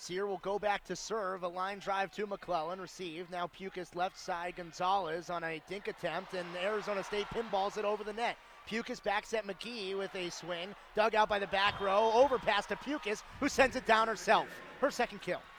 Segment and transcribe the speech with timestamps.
[0.00, 1.42] Sear will go back to serve.
[1.42, 2.80] A line drive to McClellan.
[2.80, 3.30] Received.
[3.30, 4.56] Now Pukis left side.
[4.56, 8.38] Gonzalez on a dink attempt, and Arizona State pinballs it over the net.
[8.66, 10.74] Pukis backs at McGee with a swing.
[10.96, 12.12] Dug out by the back row.
[12.14, 14.48] Overpass to Pukis, who sends it down herself.
[14.80, 15.42] Her second kill.